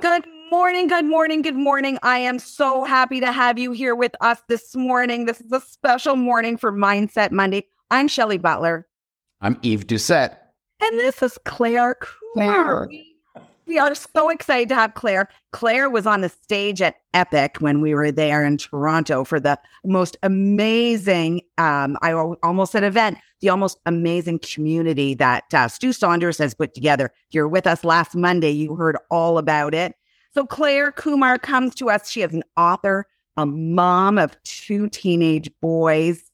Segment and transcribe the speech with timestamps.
[0.00, 1.98] Good morning, good morning, good morning.
[2.04, 5.24] I am so happy to have you here with us this morning.
[5.24, 7.66] This is a special morning for Mindset Monday.
[7.90, 8.86] I'm Shelly Butler.
[9.40, 10.36] I'm Eve Doucette.
[10.80, 12.86] And this is Claire Kumar.
[12.88, 13.07] We
[13.76, 15.28] are so excited to have Claire.
[15.52, 19.58] Claire was on the stage at Epic when we were there in Toronto for the
[19.84, 26.38] most amazing, um, I almost said event, the almost amazing community that uh, Stu Saunders
[26.38, 27.12] has put together.
[27.30, 28.50] You're with us last Monday.
[28.50, 29.94] You heard all about it.
[30.32, 32.08] So Claire Kumar comes to us.
[32.08, 33.06] She is an author,
[33.36, 36.30] a mom of two teenage boys,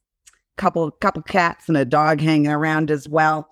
[0.56, 3.48] couple couple cats and a dog hanging around as well.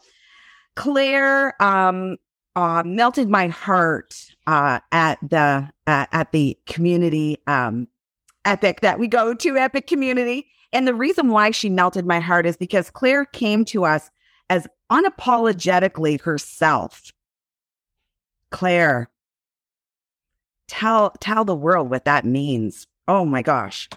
[0.77, 2.17] Claire um,
[2.57, 4.15] uh, melted my heart
[4.47, 7.89] uh, at the uh, at the community um,
[8.45, 10.47] epic that we go to, epic community.
[10.73, 14.11] And the reason why she melted my heart is because Claire came to us
[14.49, 17.13] as unapologetically herself.
[18.51, 19.11] Claire,
[20.69, 22.87] tell tell the world what that means.
[23.09, 23.89] Oh my gosh.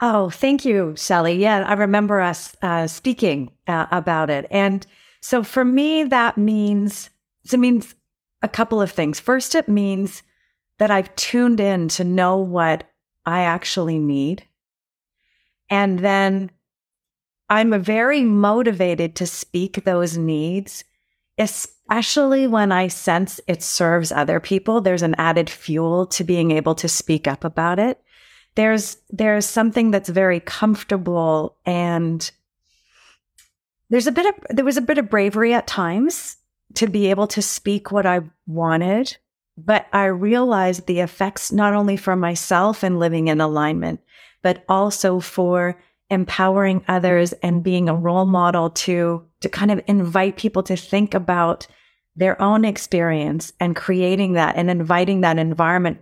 [0.00, 1.34] Oh, thank you, Shelly.
[1.34, 4.86] Yeah, I remember us uh, speaking uh, about it, and
[5.20, 7.08] so for me, that means
[7.52, 7.94] it means
[8.42, 9.20] a couple of things.
[9.20, 10.22] First, it means
[10.78, 12.84] that I've tuned in to know what
[13.26, 14.44] I actually need.
[15.70, 16.50] And then
[17.48, 20.84] I'm very motivated to speak those needs,
[21.38, 24.80] especially when I sense it serves other people.
[24.80, 28.00] There's an added fuel to being able to speak up about it.
[28.56, 32.30] There's, there's something that's very comfortable and
[33.90, 36.36] there's a bit of, there was a bit of bravery at times
[36.74, 39.16] to be able to speak what I wanted.
[39.56, 44.00] But I realized the effects not only for myself and living in alignment,
[44.42, 45.80] but also for
[46.10, 51.14] empowering others and being a role model to, to kind of invite people to think
[51.14, 51.66] about
[52.16, 55.98] their own experience and creating that and inviting that environment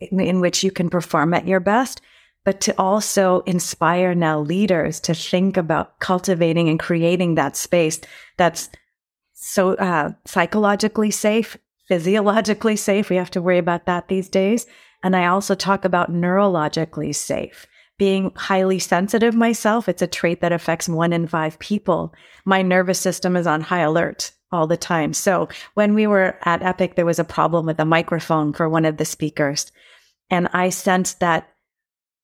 [0.00, 2.00] in, in which you can perform at your best
[2.44, 8.00] but to also inspire now leaders to think about cultivating and creating that space
[8.36, 8.68] that's
[9.38, 13.10] so uh, psychologically safe, physiologically safe.
[13.10, 14.66] We have to worry about that these days.
[15.02, 17.66] And I also talk about neurologically safe.
[17.98, 22.14] Being highly sensitive myself, it's a trait that affects one in five people.
[22.44, 25.12] My nervous system is on high alert all the time.
[25.12, 28.86] So when we were at Epic, there was a problem with a microphone for one
[28.86, 29.70] of the speakers.
[30.30, 31.48] And I sensed that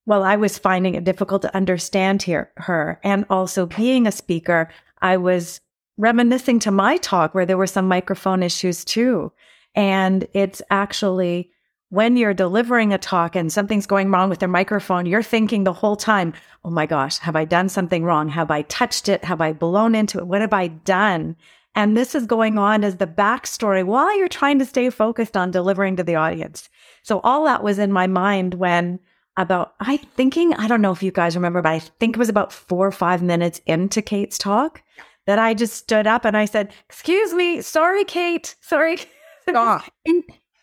[0.05, 2.99] well, I was finding it difficult to understand here, her.
[3.05, 4.69] And also being a speaker,
[5.01, 5.61] I was
[6.03, 9.33] reminiscing to my talk where there were some microphone issues too.
[9.75, 11.51] And it's actually
[11.91, 15.73] when you're delivering a talk and something's going wrong with the microphone, you're thinking the
[15.73, 16.33] whole time,
[16.65, 18.29] oh my gosh, have I done something wrong?
[18.31, 19.25] Have I touched it?
[19.25, 20.27] Have I blown into it?
[20.27, 21.37] What have I done?
[21.75, 25.51] And this is going on as the backstory while you're trying to stay focused on
[25.51, 26.69] delivering to the audience.
[27.03, 28.99] So all that was in my mind when
[29.37, 32.29] about, I thinking, I don't know if you guys remember, but I think it was
[32.29, 34.83] about four or five minutes into Kate's talk
[35.27, 38.99] that I just stood up and I said, Excuse me, sorry, Kate, sorry.
[39.49, 39.85] Stop.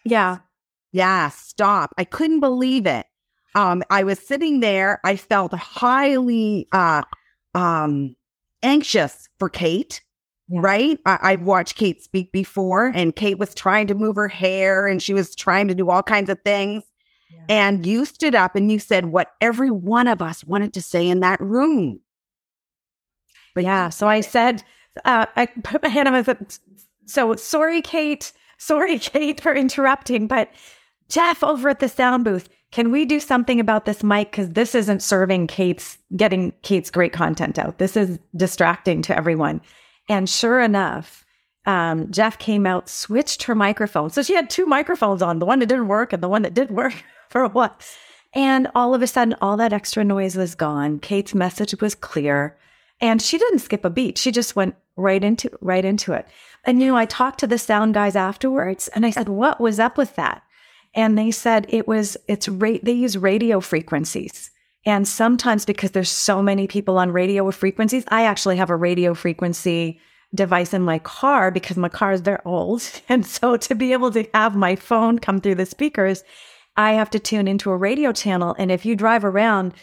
[0.06, 0.38] yeah.
[0.92, 1.94] Yeah, stop.
[1.98, 3.06] I couldn't believe it.
[3.56, 7.04] Um, I was sitting there, I felt highly uh
[7.54, 8.16] um
[8.64, 10.02] anxious for Kate.
[10.48, 10.62] Yeah.
[10.64, 11.00] Right.
[11.06, 15.02] I- I've watched Kate speak before, and Kate was trying to move her hair and
[15.04, 16.84] she was trying to do all kinds of things.
[17.48, 21.08] And you stood up and you said what every one of us wanted to say
[21.08, 22.00] in that room.
[23.60, 24.64] But yeah, so I said,
[25.04, 26.58] uh, I put my hand on my said,
[27.06, 28.32] so sorry, Kate.
[28.58, 30.50] Sorry, Kate, for interrupting, but
[31.10, 34.32] Jeff over at the sound booth, can we do something about this mic?
[34.32, 37.80] Because this isn't serving Kate's, getting Kate's great content out.
[37.80, 39.60] This is distracting to everyone.
[40.08, 41.26] And sure enough,
[41.66, 44.10] um, Jeff came out, switched her microphone.
[44.10, 46.54] So she had two microphones on, the one that didn't work and the one that
[46.54, 46.94] did work.
[47.30, 47.86] for a what?
[48.34, 51.00] And all of a sudden, all that extra noise was gone.
[51.00, 52.56] Kate's message was clear.
[53.02, 54.18] And she didn't skip a beat.
[54.18, 56.28] She just went right into right into it.
[56.66, 59.80] And you know, I talked to the sound guys afterwards and I said, "What was
[59.80, 60.44] up with that?"
[60.94, 64.52] And they said it was it's rate they use radio frequencies.
[64.86, 68.76] And sometimes because there's so many people on radio with frequencies, I actually have a
[68.76, 70.00] radio frequency
[70.34, 72.84] device in my car because my cars they're old.
[73.10, 76.24] And so to be able to have my phone come through the speakers,
[76.76, 78.56] I have to tune into a radio channel.
[78.58, 79.74] And if you drive around,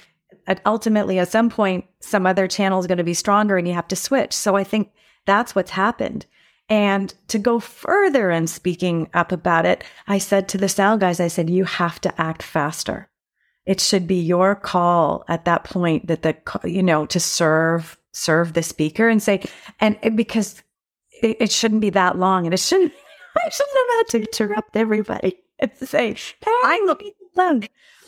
[0.65, 3.89] ultimately at some point, some other channel is going to be stronger and you have
[3.89, 4.33] to switch.
[4.33, 4.91] So I think
[5.25, 6.27] that's what's happened.
[6.69, 11.21] And to go further in speaking up about it, I said to the sound guys,
[11.21, 13.09] I said, you have to act faster.
[13.67, 18.53] It should be your call at that point that the, you know, to serve, serve
[18.53, 19.43] the speaker and say,
[19.81, 20.63] and because
[21.23, 22.93] it, it shouldn't be that long and it shouldn't,
[23.37, 25.39] I shouldn't have had to interrupt everybody.
[25.59, 26.17] it's the same.
[26.47, 27.03] I look,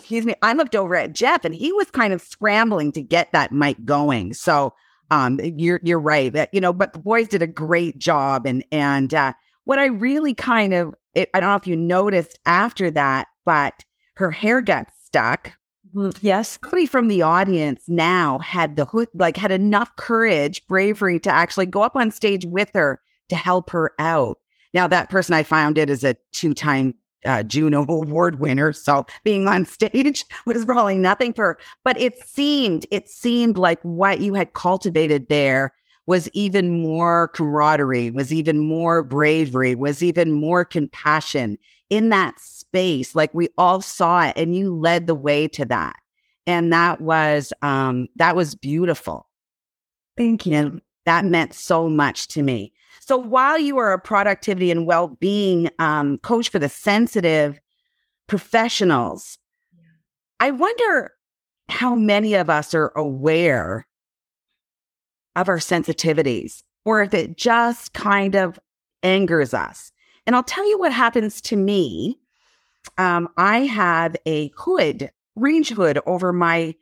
[0.09, 3.31] excuse me, I looked over at Jeff and he was kind of scrambling to get
[3.33, 4.33] that mic going.
[4.33, 4.73] So
[5.11, 8.65] um you're you're right that you know, but the boys did a great job and
[8.73, 9.35] and uh
[9.65, 13.85] what I really kind of it, I don't know if you noticed after that, but
[14.15, 15.53] her hair got stuck.
[15.95, 16.59] Mm, yes.
[16.63, 21.67] Somebody from the audience now had the hood like had enough courage, bravery to actually
[21.67, 24.39] go up on stage with her to help her out.
[24.73, 26.95] Now that person I found it is a two-time
[27.25, 28.73] uh, Juno Award winner.
[28.73, 31.59] So being on stage was probably nothing for.
[31.85, 35.73] But it seemed, it seemed like what you had cultivated there
[36.07, 41.59] was even more camaraderie, was even more bravery, was even more compassion
[41.91, 43.15] in that space.
[43.15, 45.97] Like we all saw it and you led the way to that.
[46.47, 49.29] And that was um that was beautiful.
[50.17, 50.55] Thank you.
[50.55, 52.73] And that meant so much to me.
[53.09, 57.59] So while you are a productivity and well-being um, coach for the sensitive
[58.27, 59.39] professionals,
[60.41, 61.13] I wonder
[61.71, 63.87] how many of us are aware
[65.37, 68.61] of our sensitivities or if it just kind of
[69.03, 69.91] angers us.
[70.27, 72.19] And I'll tell you what happens to me.
[72.99, 76.75] Um, I have a hood, range hood over my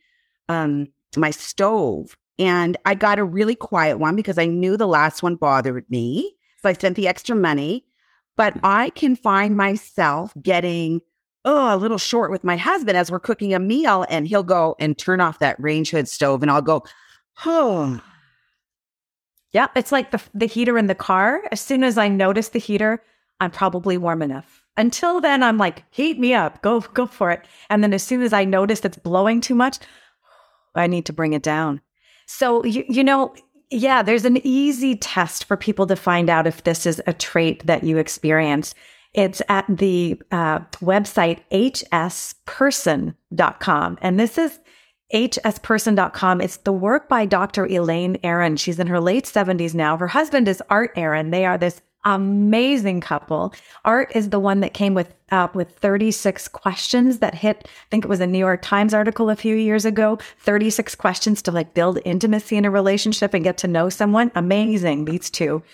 [0.48, 5.22] um, my stove and I got a really quiet one because I knew the last
[5.22, 6.36] one bothered me.
[6.62, 7.84] So I sent the extra money.
[8.36, 8.66] But mm-hmm.
[8.66, 11.00] I can find myself getting
[11.46, 14.74] oh, a little short with my husband as we're cooking a meal, and he'll go
[14.80, 16.84] and turn off that range hood stove, and I'll go,
[17.46, 18.02] oh.
[19.52, 21.42] Yeah, it's like the the heater in the car.
[21.50, 23.02] As soon as I notice the heater,
[23.40, 24.62] I'm probably warm enough.
[24.76, 27.46] Until then, I'm like, heat me up, go go for it.
[27.70, 29.78] And then as soon as I notice it's blowing too much,
[30.74, 31.80] I need to bring it down.
[32.26, 33.34] So, you, you know,
[33.70, 37.66] yeah, there's an easy test for people to find out if this is a trait
[37.66, 38.74] that you experience.
[39.14, 43.98] It's at the uh, website hsperson.com.
[44.02, 44.60] And this is
[45.12, 46.40] hsperson.com.
[46.40, 47.66] It's the work by Dr.
[47.66, 48.56] Elaine Aron.
[48.56, 49.96] She's in her late 70s now.
[49.96, 51.30] Her husband is Art Aron.
[51.30, 53.52] They are this amazing couple.
[53.84, 57.64] Art is the one that came with uh, with 36 questions that hit.
[57.66, 60.18] I think it was a New York Times article a few years ago.
[60.38, 64.30] 36 questions to like build intimacy in a relationship and get to know someone.
[64.36, 65.64] Amazing, these two.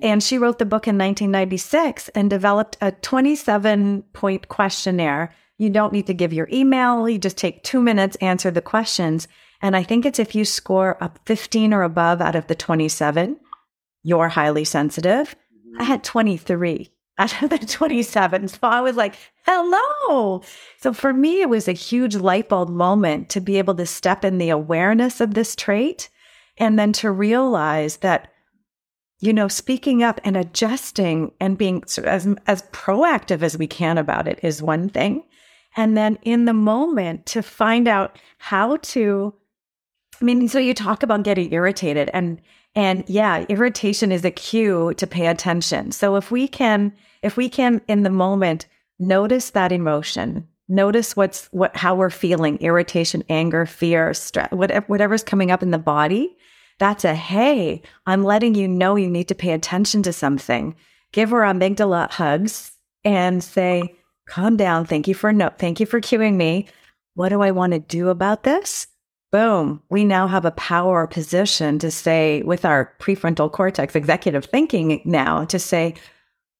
[0.00, 5.34] And she wrote the book in 1996 and developed a 27 point questionnaire.
[5.58, 7.08] You don't need to give your email.
[7.08, 9.26] You just take two minutes, answer the questions.
[9.60, 13.38] And I think it's if you score a 15 or above out of the 27,
[14.02, 15.34] you're highly sensitive.
[15.80, 18.48] I had 23 out of the 27.
[18.48, 19.16] So I was like,
[19.46, 20.42] hello.
[20.78, 24.24] So for me, it was a huge light bulb moment to be able to step
[24.24, 26.10] in the awareness of this trait
[26.58, 28.30] and then to realize that,
[29.20, 34.28] you know, speaking up and adjusting and being as, as proactive as we can about
[34.28, 35.24] it is one thing.
[35.76, 39.34] And then in the moment to find out how to,
[40.20, 42.40] I mean, so you talk about getting irritated and
[42.74, 45.92] and yeah, irritation is a cue to pay attention.
[45.92, 48.66] So if we can, if we can in the moment
[48.98, 55.24] notice that emotion, notice what's what how we're feeling, irritation, anger, fear, stress, whatever whatever's
[55.24, 56.36] coming up in the body,
[56.78, 60.76] that's a hey, I'm letting you know you need to pay attention to something.
[61.12, 62.72] Give our amygdala hugs
[63.04, 63.96] and say,
[64.26, 64.86] calm down.
[64.86, 66.68] Thank you for no, thank you for cueing me.
[67.14, 68.86] What do I want to do about this?
[69.32, 75.00] Boom, we now have a power position to say, with our prefrontal cortex executive thinking
[75.04, 75.94] now, to say,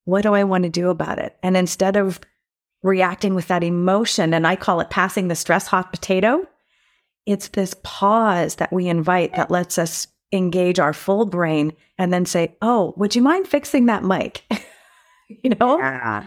[0.05, 1.37] what do I want to do about it?
[1.43, 2.21] And instead of
[2.83, 6.47] reacting with that emotion, and I call it passing the stress hot potato,
[7.27, 12.25] it's this pause that we invite that lets us engage our full brain and then
[12.25, 14.45] say, oh, would you mind fixing that mic?
[15.29, 15.79] you know?
[15.79, 16.27] Yeah.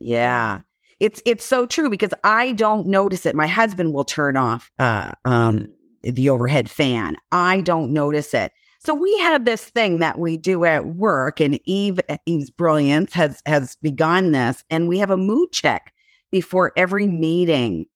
[0.00, 0.60] Yeah.
[1.00, 3.34] It's it's so true because I don't notice it.
[3.34, 5.68] My husband will turn off uh, um,
[6.02, 7.16] the overhead fan.
[7.30, 8.52] I don't notice it.
[8.84, 13.40] So we have this thing that we do at work, and Eve Eve's brilliance has
[13.46, 15.92] has begun this, and we have a mood check
[16.32, 17.86] before every meeting.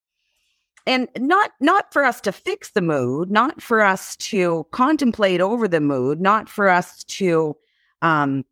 [0.86, 5.66] And not not for us to fix the mood, not for us to contemplate over
[5.66, 7.56] the mood, not for us to
[8.02, 8.44] um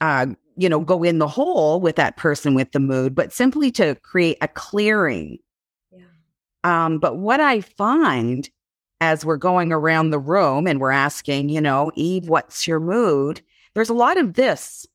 [0.00, 0.26] uh
[0.56, 3.96] you know go in the hole with that person with the mood, but simply to
[3.96, 5.38] create a clearing.
[5.90, 6.04] Yeah.
[6.62, 8.48] Um, but what I find
[9.00, 13.40] as we're going around the room and we're asking, you know, Eve, what's your mood?
[13.74, 14.86] There's a lot of this.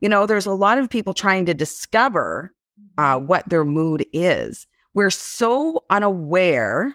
[0.00, 2.54] You know, there's a lot of people trying to discover
[2.98, 3.26] uh, mm-hmm.
[3.26, 4.66] what their mood is.
[4.94, 6.94] We're so unaware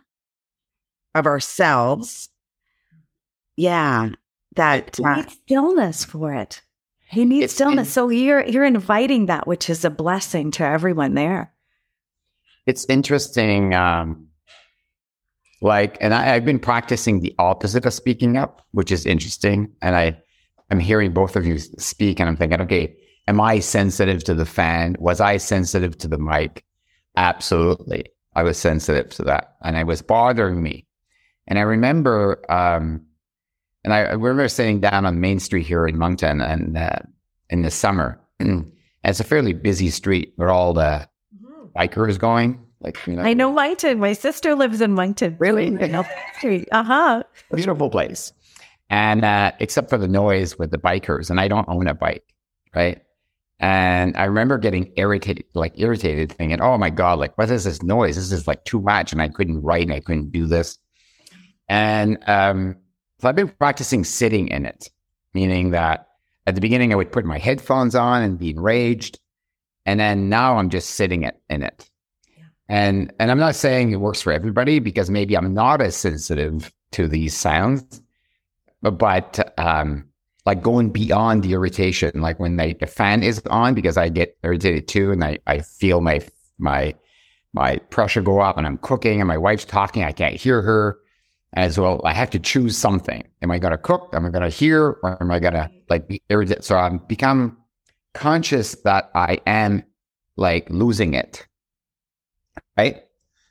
[1.16, 2.30] of ourselves.
[3.56, 4.10] Yeah,
[4.56, 6.62] that uh, stillness for it.
[7.10, 7.78] He needs stillness.
[7.80, 11.54] and- So you're you're inviting that, which is a blessing to everyone there.
[12.66, 13.74] it's interesting.
[13.74, 14.29] Um,
[15.62, 19.72] like, and I, I've been practicing the opposite of speaking up, which is interesting.
[19.82, 20.18] And I,
[20.72, 22.96] I'm hearing both of you speak, and I'm thinking, okay,
[23.28, 24.96] am I sensitive to the fan?
[25.00, 26.64] Was I sensitive to the mic?
[27.18, 30.86] Absolutely, I was sensitive to that, and it was bothering me.
[31.48, 33.06] And I remember, um,
[33.84, 37.00] and I, I remember sitting down on Main Street here in Moncton, and uh,
[37.50, 38.72] in the summer, and
[39.04, 41.08] it's a fairly busy street where all the
[41.76, 42.64] bikers going.
[42.82, 44.00] Like, you know, I know Moncton.
[44.00, 45.36] My sister lives in Moncton.
[45.40, 45.76] Really?
[46.72, 47.24] Uh huh.
[47.54, 48.32] beautiful place.
[48.90, 52.24] And uh, except for the noise with the bikers, and I don't own a bike,
[52.74, 53.02] right?
[53.60, 57.84] And I remember getting irritated, like irritated, thinking, "Oh my god, like what is this
[57.84, 58.16] noise?
[58.16, 60.80] This is like too much." And I couldn't write, and I couldn't do this.
[61.68, 62.78] And um,
[63.20, 64.90] so I've been practicing sitting in it,
[65.34, 66.08] meaning that
[66.48, 69.20] at the beginning I would put my headphones on and be enraged,
[69.86, 71.90] and then now I'm just sitting it in it.
[72.70, 76.72] And and I'm not saying it works for everybody because maybe I'm not as sensitive
[76.92, 78.02] to these sounds,
[78.82, 80.06] but, um,
[80.46, 84.38] like going beyond the irritation, like when they, the fan is on, because I get
[84.44, 86.22] irritated too, and I, I feel my
[86.58, 86.96] my
[87.54, 91.00] my pressure go up, and I'm cooking, and my wife's talking, I can't hear her,
[91.54, 92.02] as well.
[92.06, 93.24] I have to choose something.
[93.42, 94.10] Am I going to cook?
[94.14, 94.98] Am I going to hear?
[95.04, 96.64] Or am I going to like be irritated?
[96.64, 97.58] So I'm become
[98.14, 99.84] conscious that I am
[100.36, 101.48] like losing it,
[102.78, 103.04] right?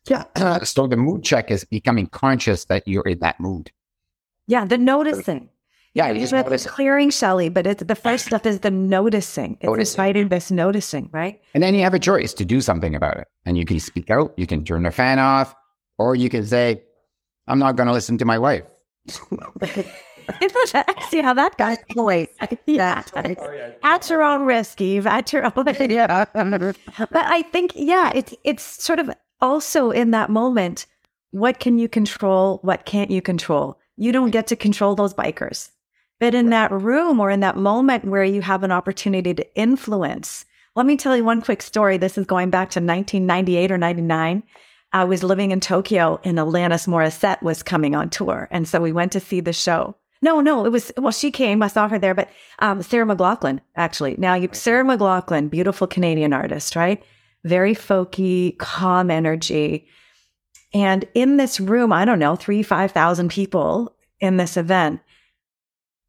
[0.08, 0.24] Yeah.
[0.64, 3.70] so the mood check is becoming conscious that you're in that mood.
[4.46, 5.50] Yeah, the noticing.
[5.94, 6.66] Yeah, you It's just not notice.
[6.66, 9.54] clearing, Shelley, but it's the first step is the noticing.
[9.60, 10.00] It's Noticing.
[10.00, 11.40] inviting this noticing, right?
[11.54, 13.26] And then you have a choice to do something about it.
[13.44, 15.54] And you can speak out, you can turn the fan off,
[15.98, 16.82] or you can say,
[17.46, 18.64] I'm not going to listen to my wife.
[21.10, 23.72] See how that got Wait, oh, yeah.
[23.82, 25.06] At your own risk, Eve.
[25.06, 25.66] At your own.
[25.90, 26.24] yeah.
[26.34, 30.86] But I think, yeah, it's it's sort of also in that moment.
[31.30, 32.58] What can you control?
[32.62, 33.78] What can't you control?
[33.96, 35.70] You don't get to control those bikers,
[36.20, 40.44] but in that room or in that moment where you have an opportunity to influence.
[40.74, 41.96] Let me tell you one quick story.
[41.98, 44.42] This is going back to 1998 or 99.
[44.92, 48.48] I was living in Tokyo and Alanis Morissette was coming on tour.
[48.50, 49.96] And so we went to see the show.
[50.20, 51.62] No, no, it was, well, she came.
[51.62, 54.16] I saw her there, but um, Sarah McLachlan, actually.
[54.18, 57.02] Now, you, Sarah McLachlan, beautiful Canadian artist, right?
[57.44, 59.86] Very folky, calm energy.
[60.74, 65.00] And in this room, I don't know, three, 5,000 people in this event,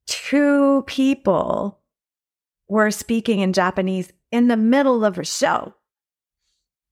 [0.08, 1.80] two people
[2.68, 5.76] were speaking in Japanese in the middle of her show.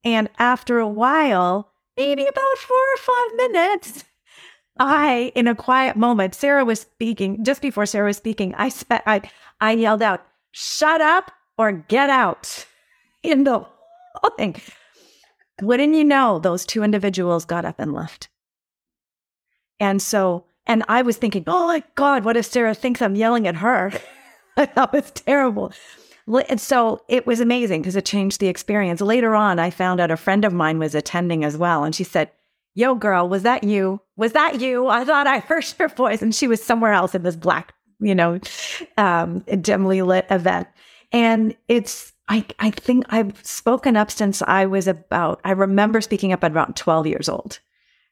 [0.03, 4.03] And after a while, maybe about four or five minutes,
[4.79, 7.43] I, in a quiet moment, Sarah was speaking.
[7.43, 9.21] Just before Sarah was speaking, I spe- I,
[9.59, 12.65] I yelled out, "Shut up or get out!"
[13.23, 14.55] In the whole thing.
[15.61, 18.29] Wouldn't you know, those two individuals got up and left.
[19.79, 23.47] And so, and I was thinking, "Oh my God, what if Sarah thinks I'm yelling
[23.47, 23.91] at her?"
[24.55, 25.71] that was terrible.
[26.49, 28.99] And so it was amazing because it changed the experience.
[28.99, 31.83] Later on, I found out a friend of mine was attending as well.
[31.83, 32.31] And she said,
[32.77, 33.99] Yo, girl, was that you?
[34.17, 34.85] Was that you?
[34.85, 36.21] I thought I heard your voice.
[36.21, 38.39] And she was somewhere else in this black, you know,
[38.97, 40.67] um, dimly lit event.
[41.11, 46.33] And it's, I, I think I've spoken up since I was about, I remember speaking
[46.33, 47.57] up at about 12 years old.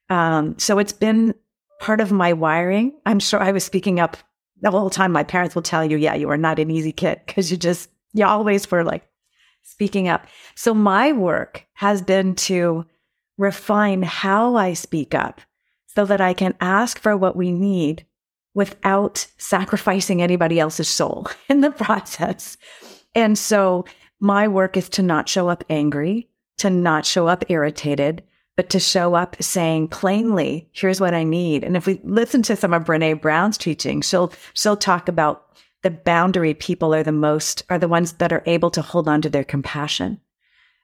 [0.10, 1.36] Um, so it's been
[1.79, 2.93] part of my wiring.
[3.05, 4.17] I'm sure I was speaking up
[4.62, 5.12] the whole time.
[5.12, 7.91] My parents will tell you, yeah, you were not an easy kid because you just,
[8.13, 9.07] you always were like
[9.62, 10.25] speaking up.
[10.55, 12.88] So my work has been to
[13.38, 15.42] refine how I speak up
[15.88, 18.06] so that I can ask for what we need
[18.54, 22.58] without sacrificing anybody else's soul in the process.
[23.13, 23.86] And so
[24.20, 28.24] my work is to not show up angry, to not show up irritated,
[28.56, 31.63] but to show up saying plainly, here's what I need.
[31.63, 35.46] And if we listen to some of Brene Brown's teaching, she'll she'll talk about
[35.84, 39.22] the boundary people are the most are the ones that are able to hold on
[39.22, 40.22] to their compassion.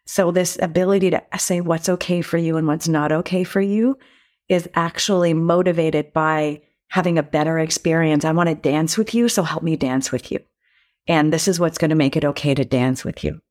[0.05, 3.97] So this ability to say what's okay for you and what's not okay for you
[4.49, 8.25] is actually motivated by having a better experience.
[8.25, 10.39] I want to dance with you, so help me dance with you.
[11.07, 13.41] And this is what's going to make it okay to dance with you.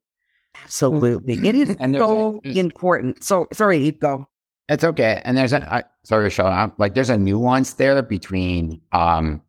[0.63, 1.35] Absolutely.
[1.47, 3.23] It is And there's- so there's- important.
[3.23, 4.27] So sorry, go.
[4.69, 5.21] It's okay.
[5.25, 6.47] And there's a I, sorry, Michelle.
[6.47, 9.41] I'm, like there's a nuance there between um,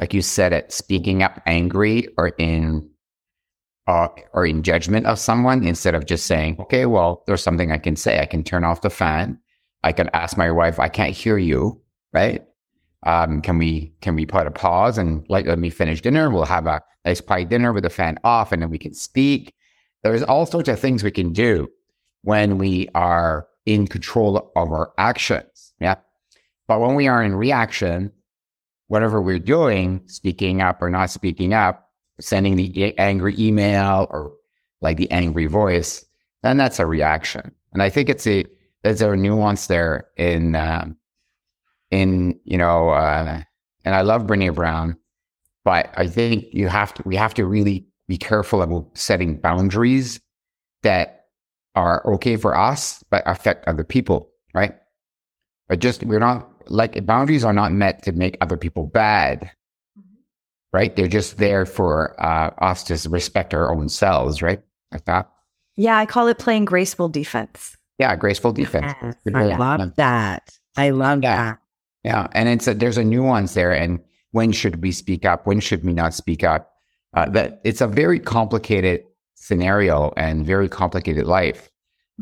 [0.00, 2.88] like you said it, speaking up angry or in
[3.88, 7.78] uh, or in judgment of someone instead of just saying, okay, well, there's something I
[7.78, 8.20] can say.
[8.20, 9.38] I can turn off the fan.
[9.82, 11.80] I can ask my wife, I can't hear you,
[12.12, 12.44] right?
[13.06, 16.30] Um, can we can we put a pause and like let me finish dinner?
[16.30, 19.54] We'll have a nice quiet dinner with the fan off, and then we can speak.
[20.02, 21.68] There's all sorts of things we can do
[22.22, 25.72] when we are in control of our actions.
[25.80, 25.94] Yeah.
[26.66, 28.12] But when we are in reaction,
[28.88, 31.87] whatever we're doing, speaking up or not speaking up,
[32.20, 34.32] sending the angry email or
[34.80, 36.04] like the angry voice,
[36.42, 37.52] then that's a reaction.
[37.72, 38.44] And I think it's a
[38.82, 40.96] there's a nuance there in um,
[41.90, 43.40] in you know, uh,
[43.84, 44.96] and I love Brene Brown,
[45.64, 50.20] but I think you have to we have to really be careful about setting boundaries
[50.82, 51.26] that
[51.74, 54.74] are okay for us but affect other people, right?
[55.68, 59.50] But just we're not like boundaries are not meant to make other people bad.
[60.72, 60.94] Right?
[60.94, 64.60] They're just there for uh, us to respect our own selves, right?
[64.92, 65.30] Like that.
[65.76, 67.76] Yeah, I call it playing graceful defense.
[67.98, 68.94] Yeah, graceful defense.
[69.02, 70.58] Yes, I love that.
[70.76, 71.36] I love yeah.
[71.36, 71.58] that.
[72.04, 75.46] Yeah, and it's a, there's a nuance there, and when should we speak up?
[75.46, 76.72] When should we not speak up?
[77.14, 79.02] Uh, that it's a very complicated
[79.34, 81.70] scenario and very complicated life,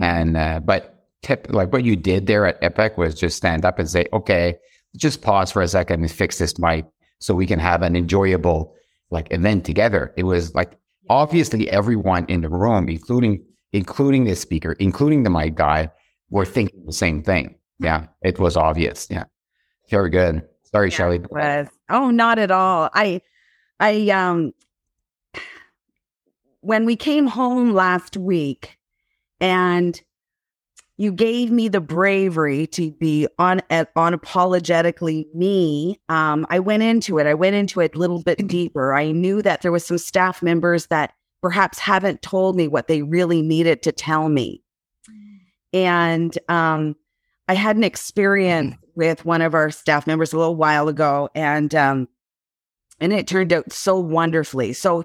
[0.01, 3.79] and uh, but tip like what you did there at Epic was just stand up
[3.79, 4.57] and say, okay,
[4.97, 6.87] just pause for a second and fix this mic
[7.19, 8.75] so we can have an enjoyable
[9.11, 10.13] like event together.
[10.17, 15.55] It was like obviously everyone in the room, including including the speaker, including the mic
[15.55, 15.91] guy,
[16.31, 17.57] were thinking the same thing.
[17.79, 19.07] Yeah, it was obvious.
[19.11, 19.25] Yeah,
[19.91, 20.43] very good.
[20.65, 21.21] Sorry, yeah, Shelly.
[21.31, 22.91] Was oh, not at all.
[22.95, 23.21] I,
[23.79, 24.53] I um,
[26.61, 28.79] when we came home last week,
[29.41, 30.01] and
[30.99, 36.01] you gave me the bravery to be on unapologetically me.
[36.09, 37.27] Um, I went into it.
[37.27, 38.95] I went into it a little bit deeper.
[38.95, 41.13] I knew that there was some staff members that
[41.43, 44.63] perhaps haven't told me what they really needed to tell me,
[45.73, 46.97] and um,
[47.49, 51.75] I had an experience with one of our staff members a little while ago, and
[51.75, 52.09] um,
[53.01, 54.73] and it turned out so wonderfully.
[54.73, 55.05] So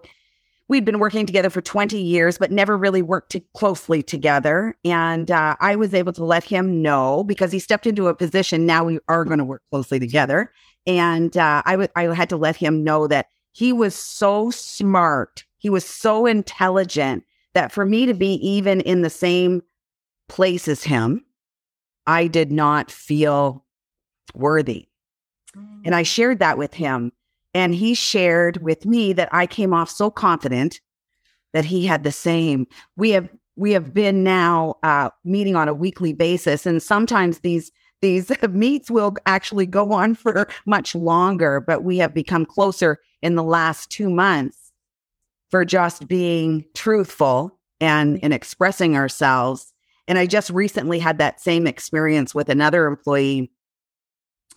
[0.72, 4.74] we'd been working together for 20 years, but never really worked closely together.
[4.86, 8.66] And uh, I was able to let him know because he stepped into a position.
[8.66, 10.54] Now we are going to work closely together.
[10.88, 15.44] And uh, I, w- I had to let him know that he was so smart.
[15.58, 19.62] He was so intelligent that for me to be even in the same
[20.30, 21.26] place as him,
[22.08, 23.66] I did not feel
[24.34, 24.88] worthy.
[25.84, 27.12] And I shared that with him.
[27.54, 30.80] And he shared with me that I came off so confident
[31.54, 32.68] that he had the same.
[32.96, 37.72] We have we have been now uh, meeting on a weekly basis, and sometimes these
[38.02, 41.60] these meets will actually go on for much longer.
[41.60, 44.72] But we have become closer in the last two months
[45.50, 49.74] for just being truthful and and expressing ourselves.
[50.08, 53.52] And I just recently had that same experience with another employee,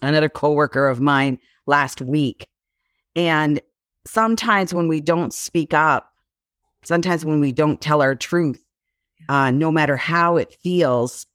[0.01, 2.47] another coworker of mine last week
[3.17, 3.61] and
[4.07, 6.13] sometimes when we don't speak up,
[6.85, 8.63] sometimes when we don't tell our truth,
[9.29, 11.27] uh, no matter how it feels,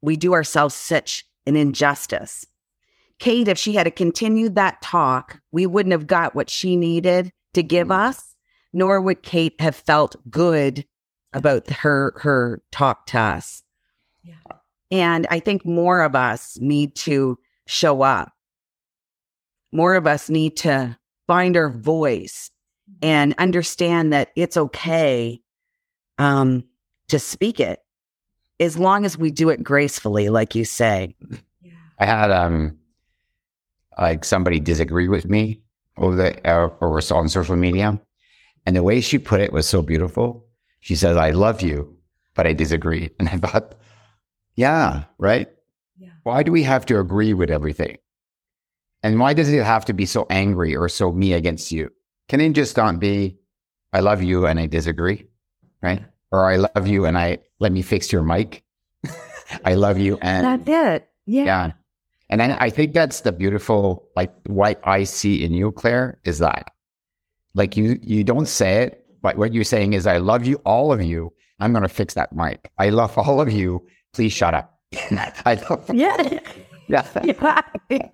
[0.00, 2.46] we do ourselves such an injustice.
[3.18, 7.62] Kate, if she had continued that talk, we wouldn't have got what she needed to
[7.62, 8.08] give mm.
[8.08, 8.34] us,
[8.72, 10.84] nor would Kate have felt good
[11.32, 13.62] about her her talk to us.
[14.22, 14.34] Yeah.
[14.90, 18.32] And I think more of us need to show up
[19.72, 22.50] more of us need to find our voice
[23.00, 25.40] and understand that it's okay
[26.18, 26.64] um,
[27.08, 27.80] to speak it
[28.60, 31.16] as long as we do it gracefully, like you say.
[31.98, 32.78] I had um
[33.98, 35.60] like somebody disagree with me
[35.96, 38.00] over the uh, or on social media,
[38.66, 40.46] and the way she put it was so beautiful.
[40.80, 41.96] She says, "I love you,
[42.34, 43.74] but I disagree," and I thought,
[44.54, 45.48] "Yeah, right.
[45.98, 46.10] Yeah.
[46.22, 47.98] Why do we have to agree with everything?
[49.02, 51.90] And why does it have to be so angry or so me against you?
[52.28, 53.36] Can it just not be,
[53.92, 55.26] I love you and I disagree,
[55.82, 56.02] right?
[56.30, 58.62] Or I love you and I let me fix your mic.
[59.64, 61.08] I love you and that's it.
[61.26, 61.44] Yeah.
[61.44, 61.72] yeah.
[62.30, 66.38] And I, I think that's the beautiful, like what I see in you, Claire, is
[66.38, 66.70] that
[67.54, 70.92] like you you don't say it, but what you're saying is I love you, all
[70.92, 71.32] of you.
[71.60, 72.70] I'm gonna fix that mic.
[72.78, 73.86] I love all of you.
[74.12, 74.78] Please shut up.
[75.44, 76.40] I love yeah.
[77.90, 78.08] Yeah.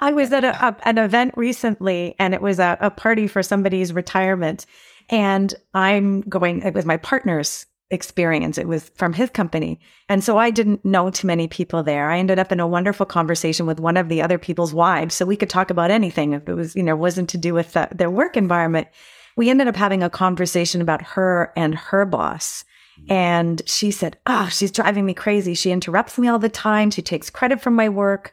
[0.00, 3.42] I was at a, a, an event recently and it was a, a party for
[3.42, 4.66] somebody's retirement.
[5.08, 8.56] And I'm going, it was my partner's experience.
[8.56, 9.80] It was from his company.
[10.08, 12.10] And so I didn't know too many people there.
[12.10, 15.14] I ended up in a wonderful conversation with one of the other people's wives.
[15.14, 17.72] So we could talk about anything if it was, you know, wasn't to do with
[17.72, 18.88] the, their work environment.
[19.36, 22.64] We ended up having a conversation about her and her boss
[23.08, 25.54] and she said, Oh, she's driving me crazy.
[25.54, 26.90] She interrupts me all the time.
[26.90, 28.32] She takes credit from my work.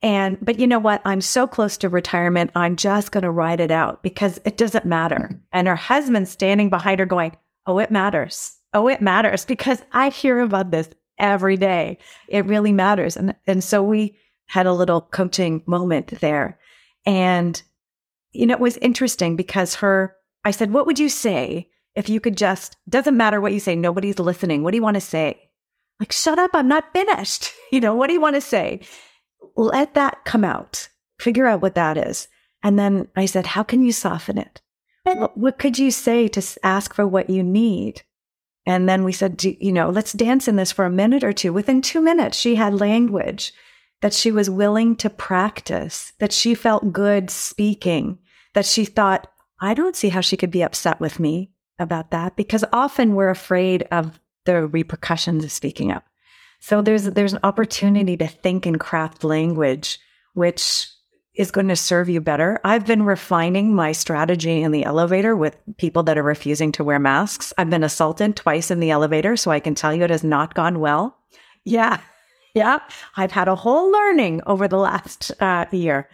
[0.00, 1.02] And, but you know what?
[1.04, 2.52] I'm so close to retirement.
[2.54, 5.40] I'm just going to ride it out because it doesn't matter.
[5.52, 8.56] And her husband's standing behind her going, Oh, it matters.
[8.74, 11.98] Oh, it matters because I hear about this every day.
[12.28, 13.16] It really matters.
[13.16, 16.58] And, and so we had a little coaching moment there.
[17.06, 17.60] And,
[18.32, 22.20] you know, it was interesting because her, I said, What would you say if you
[22.20, 24.62] could just, doesn't matter what you say, nobody's listening.
[24.62, 25.50] What do you want to say?
[25.98, 27.52] Like, shut up, I'm not finished.
[27.70, 28.80] You know, what do you want to say?
[29.54, 30.88] Let that come out.
[31.20, 32.28] Figure out what that is.
[32.62, 34.62] And then I said, How can you soften it?
[35.34, 38.04] What, could you say to ask for what you need?
[38.64, 41.52] And then we said, you know, let's dance in this for a minute or two.
[41.52, 43.52] Within two minutes, she had language
[44.00, 48.18] that she was willing to practice, that she felt good speaking,
[48.54, 49.30] that she thought,
[49.60, 53.30] I don't see how she could be upset with me about that because often we're
[53.30, 56.04] afraid of the repercussions of speaking up.
[56.60, 59.98] So there's there's an opportunity to think and craft language
[60.34, 60.88] which
[61.34, 62.60] is going to serve you better.
[62.64, 66.98] I've been refining my strategy in the elevator with people that are refusing to wear
[66.98, 67.52] masks.
[67.56, 70.54] I've been assaulted twice in the elevator, so I can tell you it has not
[70.54, 71.16] gone well.
[71.64, 72.00] Yeah.
[72.54, 72.80] Yeah.
[73.14, 76.08] I've had a whole learning over the last uh, year.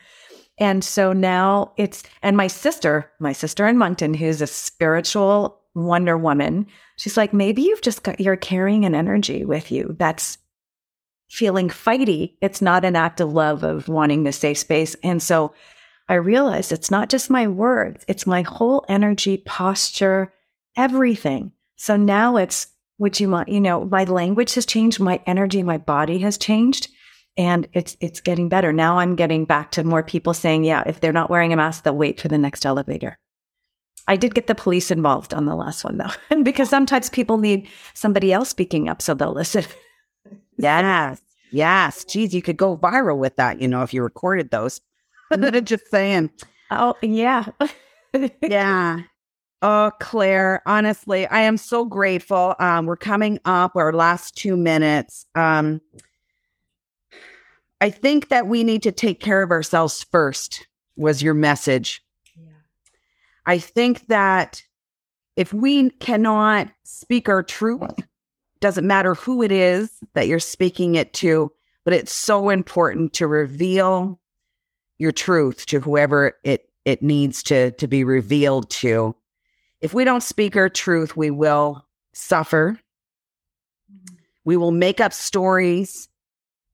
[0.59, 6.17] And so now it's, and my sister, my sister in Moncton, who's a spiritual Wonder
[6.17, 10.39] Woman, she's like, maybe you've just got, you're carrying an energy with you that's
[11.29, 12.37] feeling fighty.
[12.41, 14.95] It's not an act of love of wanting to stay space.
[15.03, 15.53] And so
[16.09, 20.33] I realized it's not just my words, it's my whole energy, posture,
[20.77, 21.53] everything.
[21.77, 25.79] So now it's what you want, you know, my language has changed, my energy, my
[25.79, 26.89] body has changed.
[27.37, 28.73] And it's it's getting better.
[28.73, 31.83] Now I'm getting back to more people saying, yeah, if they're not wearing a mask,
[31.83, 33.19] they'll wait for the next elevator.
[34.07, 37.69] I did get the police involved on the last one though, because sometimes people need
[37.95, 39.65] somebody else speaking up so they'll listen.
[40.59, 41.21] yes.
[41.51, 42.05] Yes.
[42.05, 44.81] Geez, you could go viral with that, you know, if you recorded those.
[45.65, 46.31] Just saying.
[46.71, 47.47] Oh, yeah.
[48.43, 49.01] yeah.
[49.63, 52.55] Oh, Claire, honestly, I am so grateful.
[52.59, 55.25] Um, we're coming up our last two minutes.
[55.35, 55.81] Um,
[57.85, 60.67] I think that we need to take care of ourselves first,
[60.97, 62.03] was your message.
[62.35, 62.53] Yeah.
[63.45, 64.63] I think that
[65.37, 67.93] if we cannot speak our truth,
[68.61, 71.53] doesn't matter who it is that you're speaking it to,
[71.85, 74.19] but it's so important to reveal
[74.97, 79.15] your truth to whoever it it needs to to be revealed to.
[79.83, 82.81] If we don't speak our truth, we will suffer.
[83.93, 84.15] Mm-hmm.
[84.47, 86.09] We will make up stories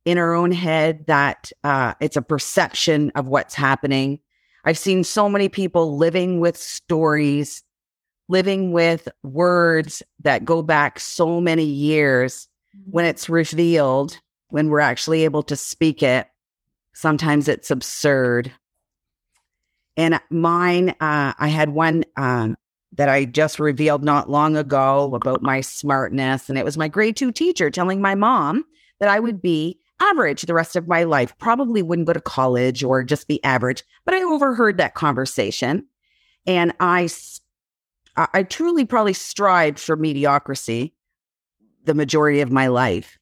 [0.04, 4.18] in our own head that uh, it's a perception of what's happening.
[4.64, 7.62] I've seen so many people living with stories,
[8.28, 12.48] living with words that go back so many years.
[12.90, 16.28] When it's revealed, when we're actually able to speak it,
[16.94, 18.52] sometimes it's absurd.
[19.96, 22.56] And mine, uh, I had one um,
[22.92, 26.48] that I just revealed not long ago about my smartness.
[26.48, 28.64] And it was my grade two teacher telling my mom
[28.98, 31.36] that I would be average the rest of my life.
[31.38, 33.84] Probably wouldn't go to college or just be average.
[34.04, 35.86] But I overheard that conversation,
[36.46, 37.08] and I,
[38.16, 40.94] I truly probably strived for mediocrity
[41.84, 43.18] the majority of my life.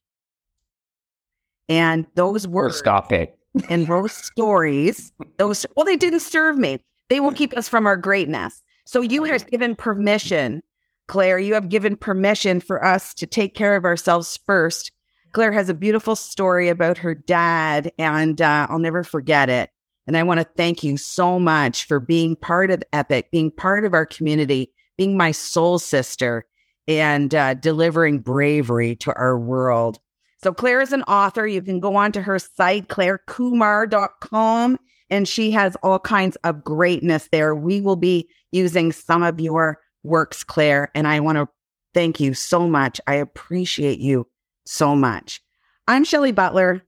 [1.68, 3.38] And those words, stop it.
[3.68, 6.80] And those stories, those well, they didn't serve me.
[7.08, 8.62] They will keep us from our greatness.
[8.86, 10.62] So you have given permission,
[11.08, 11.38] Claire.
[11.38, 14.92] You have given permission for us to take care of ourselves first
[15.32, 19.70] Claire has a beautiful story about her dad, and uh, I'll never forget it.
[20.06, 23.84] And I want to thank you so much for being part of Epic, being part
[23.84, 26.46] of our community, being my soul sister,
[26.86, 29.98] and uh, delivering bravery to our world.
[30.42, 31.46] So, Claire is an author.
[31.46, 34.78] You can go on to her site, clairekumar.com,
[35.10, 37.54] and she has all kinds of greatness there.
[37.54, 41.48] We will be using some of your works, Claire, and I want to
[41.92, 42.98] thank you so much.
[43.06, 44.26] I appreciate you
[44.68, 45.40] so much.
[45.86, 46.82] I'm Shelly Butler.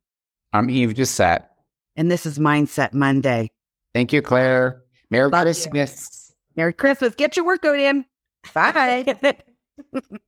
[0.53, 1.47] I'm Eve Doucette.
[1.97, 3.51] And this is Mindset Monday.
[3.95, 4.83] Thank you, Claire.
[5.11, 6.31] Merry Love Christmas.
[6.31, 6.35] You.
[6.57, 7.15] Merry Christmas.
[7.15, 8.05] Get your workout in.
[8.55, 9.17] Bye.